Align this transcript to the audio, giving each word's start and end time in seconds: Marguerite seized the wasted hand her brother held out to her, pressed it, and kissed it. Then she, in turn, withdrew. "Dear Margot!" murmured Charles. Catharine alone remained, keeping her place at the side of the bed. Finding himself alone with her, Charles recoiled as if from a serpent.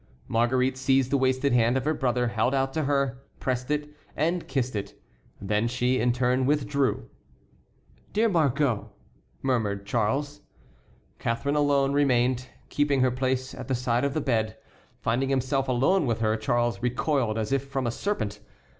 Marguerite 0.27 0.77
seized 0.79 1.11
the 1.11 1.17
wasted 1.19 1.53
hand 1.53 1.77
her 1.77 1.93
brother 1.93 2.29
held 2.29 2.55
out 2.55 2.73
to 2.73 2.85
her, 2.85 3.21
pressed 3.39 3.69
it, 3.69 3.93
and 4.15 4.47
kissed 4.47 4.75
it. 4.75 4.99
Then 5.39 5.67
she, 5.67 5.99
in 5.99 6.11
turn, 6.11 6.47
withdrew. 6.47 7.07
"Dear 8.11 8.27
Margot!" 8.27 8.89
murmured 9.43 9.85
Charles. 9.85 10.41
Catharine 11.19 11.55
alone 11.55 11.93
remained, 11.93 12.47
keeping 12.69 13.01
her 13.01 13.11
place 13.11 13.53
at 13.53 13.67
the 13.67 13.75
side 13.75 14.03
of 14.03 14.15
the 14.15 14.21
bed. 14.21 14.57
Finding 15.01 15.29
himself 15.29 15.67
alone 15.67 16.07
with 16.07 16.19
her, 16.21 16.35
Charles 16.35 16.81
recoiled 16.81 17.37
as 17.37 17.51
if 17.51 17.67
from 17.67 17.85
a 17.85 17.91
serpent. 17.91 18.39